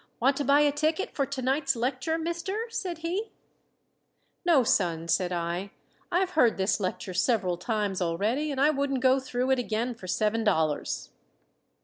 "Want 0.19 0.35
to 0.37 0.43
buy 0.43 0.61
a 0.61 0.71
ticket 0.71 1.11
for 1.11 1.27
to 1.27 1.43
night's 1.43 1.75
lecture, 1.75 2.17
mister?" 2.17 2.65
said 2.71 2.99
he. 3.05 3.31
"No, 4.43 4.63
son," 4.63 5.07
said 5.07 5.31
I. 5.31 5.69
"I've 6.11 6.31
heard 6.31 6.57
this 6.57 6.79
lecture 6.79 7.13
several 7.13 7.55
times 7.55 8.01
already, 8.01 8.49
and 8.51 8.59
I 8.59 8.71
wouldn't 8.71 9.01
go 9.01 9.19
through 9.19 9.51
it 9.51 9.59
again 9.59 9.93
for 9.93 10.07
seven 10.07 10.43
dollars." 10.43 11.09